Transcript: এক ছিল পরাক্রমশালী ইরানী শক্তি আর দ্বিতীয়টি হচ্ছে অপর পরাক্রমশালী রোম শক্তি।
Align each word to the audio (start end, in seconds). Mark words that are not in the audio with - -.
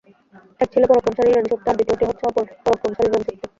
এক 0.59 0.69
ছিল 0.73 0.83
পরাক্রমশালী 0.89 1.29
ইরানী 1.31 1.49
শক্তি 1.51 1.67
আর 1.69 1.77
দ্বিতীয়টি 1.77 2.03
হচ্ছে 2.09 2.23
অপর 2.29 2.43
পরাক্রমশালী 2.65 3.09
রোম 3.09 3.21
শক্তি। 3.21 3.33